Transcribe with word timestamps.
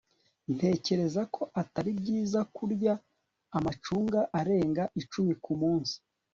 ntekereza 0.55 1.21
ko 1.35 1.41
atari 1.61 1.91
byiza 1.99 2.39
kurya 2.55 2.93
amacunga 3.57 4.19
arenga 4.39 4.83
icumi 5.01 5.33
kumunsi 5.43 5.95